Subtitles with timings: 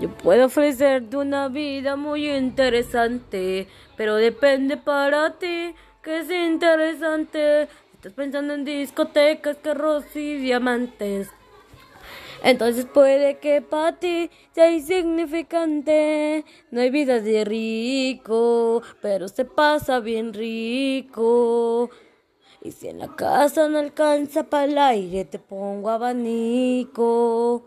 [0.00, 7.68] Yo puedo ofrecerte una vida muy interesante, pero depende para ti que es interesante.
[7.94, 11.28] Estás pensando en discotecas, carros y diamantes.
[12.42, 16.44] Entonces puede que para ti sea insignificante.
[16.70, 21.90] No hay vida de rico, pero se pasa bien rico.
[22.62, 27.66] Y si en la casa no alcanza para el aire, te pongo abanico.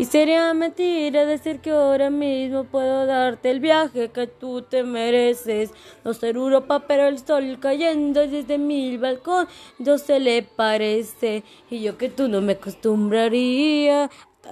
[0.00, 5.72] Y sería mentira decir que ahora mismo puedo darte el viaje que tú te mereces.
[6.04, 9.46] No ser Europa, pero el sol cayendo desde mi balcón,
[9.78, 11.44] yo se le parece.
[11.68, 14.08] Y yo que tú no me acostumbraría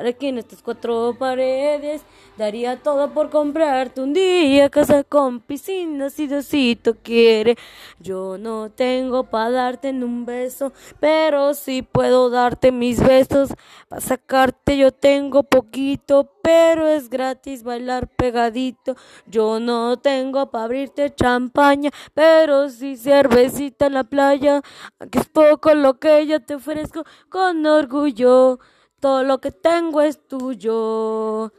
[0.07, 2.03] aquí en estas cuatro paredes.
[2.37, 7.57] Daría todo por comprarte un día casa con piscina si Diosito quiere.
[7.99, 13.51] Yo no tengo para darte en un beso, pero sí puedo darte mis besos.
[13.89, 18.95] Para sacarte yo tengo poquito, pero es gratis bailar pegadito.
[19.27, 24.63] Yo no tengo para abrirte champaña, pero sí cervecita en la playa.
[25.01, 28.61] Aunque es poco lo que yo te ofrezco con orgullo.
[29.01, 31.53] Todo lo que tengo es tuyo.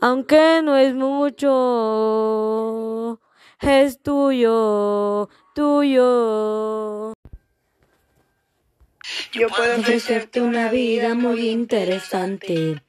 [0.00, 1.50] Aunque no es mucho,
[3.60, 7.14] es tuyo, tuyo.
[9.32, 12.82] Yo puedo ofrecerte una vida muy interesante.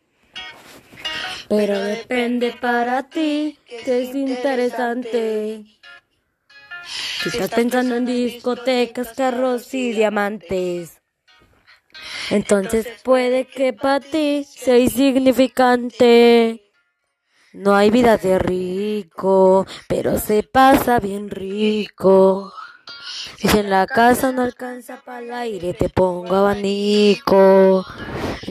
[1.48, 5.66] Pero depende para ti que es interesante.
[7.22, 11.02] Si estás pensando en discotecas, carros y diamantes.
[12.30, 16.64] Entonces puede que para ti sea insignificante.
[17.54, 22.54] No hay vida de rico, pero se pasa bien rico.
[23.40, 27.86] Y si en la casa no alcanza para el aire, te pongo abanico.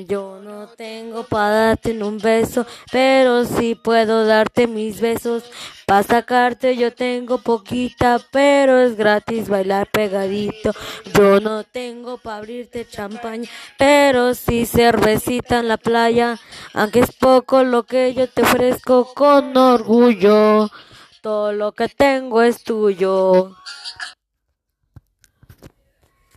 [0.05, 5.45] Yo no tengo para darte un beso, pero sí puedo darte mis besos.
[5.87, 10.73] Para sacarte yo tengo poquita, pero es gratis bailar pegadito.
[11.15, 13.49] Yo no tengo para abrirte champaña,
[13.79, 16.39] pero sí cervecita en la playa.
[16.75, 20.69] Aunque es poco lo que yo te ofrezco con orgullo.
[21.23, 23.57] Todo lo que tengo es tuyo.